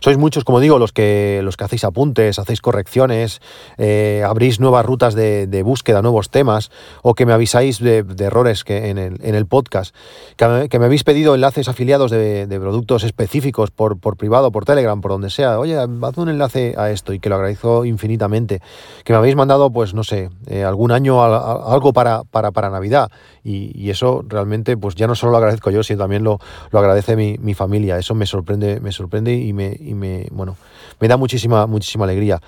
Sois 0.00 0.18
muchos, 0.18 0.44
como 0.44 0.60
digo, 0.60 0.78
los 0.78 0.92
que, 0.92 1.40
los 1.42 1.56
que 1.56 1.64
hacéis 1.64 1.84
apuntes, 1.84 2.38
hacéis 2.38 2.60
correcciones, 2.60 3.40
eh, 3.78 4.22
abrís 4.26 4.60
nuevas 4.60 4.84
rutas 4.84 5.14
de, 5.14 5.62
búsqueda, 5.64 6.02
nuevos 6.02 6.30
temas, 6.30 6.70
o 7.02 7.14
que 7.14 7.26
me 7.26 7.32
avisáis 7.32 7.78
de, 7.78 8.04
errores 8.18 8.64
que 8.64 8.90
en, 8.90 8.98
el, 8.98 9.18
en 9.22 9.34
el 9.34 9.46
podcast, 9.46 9.94
que, 10.36 10.78
me 10.78 10.84
habéis 10.84 11.04
pedido 11.04 11.34
enlaces 11.34 11.68
afiliados 11.68 12.10
de, 12.10 12.46
productos 12.60 13.04
específicos 13.04 13.70
por, 13.70 13.98
por 13.98 14.16
privado, 14.16 14.50
por 14.50 14.64
Telegram, 14.64 15.00
por 15.00 15.10
donde 15.10 15.30
sea. 15.30 15.58
Oye, 15.58 15.76
haz 15.76 16.18
un 16.18 16.28
enlace 16.28 16.74
a 16.76 16.90
esto 16.90 17.12
y 17.12 17.20
que 17.20 17.28
lo 17.28 17.34
agradezco 17.34 17.84
infinitamente. 17.84 18.60
Que 19.04 19.12
me 19.12 19.18
habéis 19.18 19.36
mandado, 19.36 19.70
pues 19.70 19.94
no 19.94 20.04
sé, 20.04 20.30
eh, 20.46 20.64
algún 20.64 20.92
año 20.92 21.22
algo 21.22 21.92
para, 21.92 22.24
para, 22.24 22.52
para 22.52 22.70
Navidad. 22.70 23.10
Y, 23.42 23.90
eso 23.90 24.24
realmente, 24.26 24.76
pues 24.76 24.94
ya 24.94 25.06
no 25.06 25.14
solo 25.14 25.32
lo 25.32 25.38
agradezco 25.38 25.70
yo, 25.70 25.82
sino 25.82 26.00
también 26.00 26.24
lo, 26.24 26.40
lo 26.70 26.78
agradece 26.78 27.16
mi, 27.16 27.36
mi 27.38 27.54
familia. 27.54 27.98
Eso 27.98 28.14
me 28.14 28.26
sorprende, 28.26 28.80
me 28.80 28.90
sorprende 28.90 29.34
y 29.34 29.52
me, 29.52 29.73
y 29.80 29.94
me, 29.94 30.26
bueno, 30.30 30.56
me 31.00 31.08
da 31.08 31.16
muchísima, 31.16 31.66
muchísima 31.66 32.04
alegría. 32.04 32.40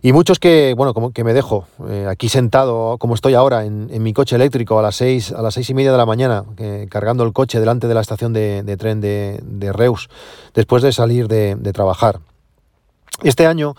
Y 0.00 0.12
muchos 0.12 0.38
que, 0.38 0.74
bueno, 0.76 0.94
como 0.94 1.12
que 1.12 1.24
me 1.24 1.34
dejo 1.34 1.66
eh, 1.88 2.06
aquí 2.08 2.28
sentado, 2.28 2.98
como 2.98 3.14
estoy 3.14 3.34
ahora, 3.34 3.64
en, 3.64 4.02
mi 4.02 4.12
coche 4.12 4.36
eléctrico 4.36 4.78
a 4.78 4.82
las 4.82 4.96
seis, 4.96 5.32
a 5.32 5.42
las 5.42 5.54
seis 5.54 5.68
y 5.70 5.74
media 5.74 5.90
de 5.90 5.98
la 5.98 6.06
mañana, 6.06 6.44
cargando 6.88 7.24
el 7.24 7.32
coche 7.32 7.58
delante 7.58 7.88
de 7.88 7.94
la 7.94 8.00
estación 8.00 8.32
de, 8.32 8.76
tren 8.78 9.00
de, 9.00 9.72
Reus, 9.72 10.08
después 10.54 10.82
de 10.82 10.92
salir 10.92 11.26
de, 11.26 11.56
trabajar. 11.72 12.20
Este 13.24 13.46
año, 13.46 13.74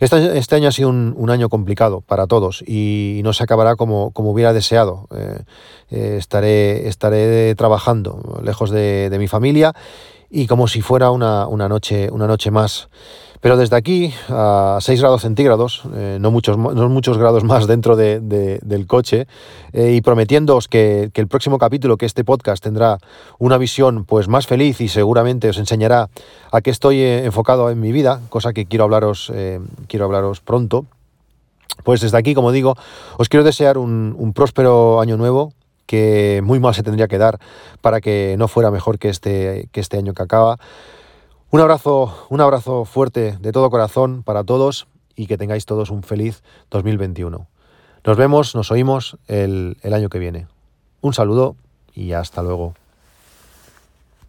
este, 0.00 0.38
este, 0.38 0.56
año 0.56 0.68
ha 0.68 0.72
sido 0.72 0.88
un, 0.88 1.30
año 1.30 1.50
complicado 1.50 2.00
para 2.00 2.26
todos 2.26 2.64
y 2.66 3.20
no 3.22 3.34
se 3.34 3.44
acabará 3.44 3.76
como, 3.76 4.12
como 4.12 4.30
hubiera 4.30 4.54
deseado. 4.54 5.06
Eh, 5.14 5.42
eh, 5.90 6.16
estaré, 6.18 6.88
estaré 6.88 7.54
trabajando 7.54 8.40
lejos 8.42 8.70
de, 8.70 9.14
mi 9.18 9.28
familia 9.28 9.74
y 10.30 10.46
como 10.46 10.68
si 10.68 10.82
fuera 10.82 11.10
una, 11.10 11.46
noche, 11.68 12.10
una 12.10 12.26
noche 12.26 12.50
más. 12.50 12.88
Pero 13.40 13.56
desde 13.56 13.76
aquí, 13.76 14.12
a 14.28 14.78
6 14.80 15.00
grados 15.00 15.22
centígrados, 15.22 15.82
eh, 15.94 16.18
no, 16.20 16.32
muchos, 16.32 16.58
no 16.58 16.88
muchos 16.88 17.18
grados 17.18 17.44
más 17.44 17.68
dentro 17.68 17.94
del 17.94 18.86
coche, 18.88 19.28
eh, 19.72 19.92
y 19.92 20.00
prometiéndoos 20.00 20.66
que, 20.66 21.10
el 21.14 21.28
próximo 21.28 21.58
capítulo, 21.58 21.96
que 21.96 22.06
este 22.06 22.24
podcast 22.24 22.62
tendrá 22.62 22.98
una 23.38 23.56
visión 23.56 24.04
pues, 24.04 24.26
más 24.26 24.46
feliz 24.46 24.80
y 24.80 24.88
seguramente 24.88 25.48
os 25.48 25.58
enseñará 25.58 26.08
a 26.50 26.60
qué 26.60 26.70
estoy 26.70 27.00
eh, 27.00 27.24
enfocado 27.24 27.70
en 27.70 27.80
mi 27.80 27.92
vida, 27.92 28.20
cosa 28.28 28.52
que 28.52 28.66
quiero 28.66 28.84
hablaros, 28.84 29.32
quiero 29.86 30.04
hablaros 30.04 30.40
pronto. 30.40 30.86
Pues 31.84 32.00
desde 32.00 32.18
aquí, 32.18 32.34
como 32.34 32.50
digo, 32.50 32.76
os 33.18 33.28
quiero 33.28 33.44
desear 33.44 33.78
un, 33.78 34.16
un 34.18 34.32
próspero 34.32 35.00
año 35.00 35.16
nuevo, 35.16 35.52
que 35.88 36.42
muy 36.44 36.60
mal 36.60 36.74
se 36.74 36.82
tendría 36.82 37.08
que 37.08 37.16
dar 37.16 37.40
para 37.80 38.02
que 38.02 38.36
no 38.38 38.46
fuera 38.46 38.70
mejor 38.70 38.98
que 38.98 39.08
este, 39.08 39.70
que 39.72 39.80
este 39.80 39.96
año 39.96 40.12
que 40.12 40.22
acaba. 40.22 40.58
Un 41.50 41.60
abrazo, 41.60 42.26
un 42.28 42.42
abrazo 42.42 42.84
fuerte 42.84 43.38
de 43.40 43.52
todo 43.52 43.70
corazón 43.70 44.22
para 44.22 44.44
todos 44.44 44.86
y 45.16 45.26
que 45.26 45.38
tengáis 45.38 45.64
todos 45.64 45.88
un 45.90 46.02
feliz 46.02 46.42
2021. 46.70 47.48
Nos 48.04 48.16
vemos, 48.18 48.54
nos 48.54 48.70
oímos 48.70 49.16
el, 49.28 49.78
el 49.82 49.94
año 49.94 50.10
que 50.10 50.18
viene. 50.18 50.46
Un 51.00 51.14
saludo 51.14 51.56
y 51.94 52.12
hasta 52.12 52.42
luego. 52.42 52.74